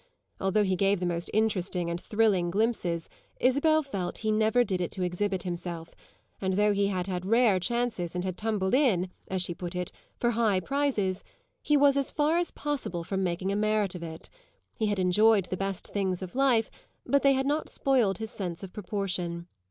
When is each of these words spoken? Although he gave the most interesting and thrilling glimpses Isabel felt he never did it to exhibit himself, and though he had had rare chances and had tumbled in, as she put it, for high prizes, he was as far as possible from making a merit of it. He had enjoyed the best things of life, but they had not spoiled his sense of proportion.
Although 0.39 0.63
he 0.63 0.75
gave 0.75 0.99
the 0.99 1.05
most 1.05 1.29
interesting 1.31 1.87
and 1.87 2.01
thrilling 2.01 2.49
glimpses 2.49 3.07
Isabel 3.39 3.83
felt 3.83 4.17
he 4.17 4.31
never 4.31 4.63
did 4.63 4.81
it 4.81 4.89
to 4.93 5.03
exhibit 5.03 5.43
himself, 5.43 5.93
and 6.41 6.55
though 6.55 6.73
he 6.73 6.87
had 6.87 7.05
had 7.05 7.23
rare 7.23 7.59
chances 7.59 8.15
and 8.15 8.23
had 8.23 8.35
tumbled 8.35 8.73
in, 8.73 9.11
as 9.27 9.43
she 9.43 9.53
put 9.53 9.75
it, 9.75 9.91
for 10.19 10.31
high 10.31 10.59
prizes, 10.59 11.23
he 11.61 11.77
was 11.77 11.97
as 11.97 12.09
far 12.09 12.39
as 12.39 12.49
possible 12.49 13.03
from 13.03 13.23
making 13.23 13.51
a 13.51 13.55
merit 13.55 13.93
of 13.93 14.01
it. 14.01 14.27
He 14.75 14.87
had 14.87 14.97
enjoyed 14.97 15.45
the 15.45 15.55
best 15.55 15.85
things 15.89 16.23
of 16.23 16.33
life, 16.33 16.71
but 17.05 17.21
they 17.21 17.33
had 17.33 17.45
not 17.45 17.69
spoiled 17.69 18.17
his 18.17 18.31
sense 18.31 18.63
of 18.63 18.73
proportion. 18.73 19.45